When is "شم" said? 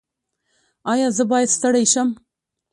1.93-2.09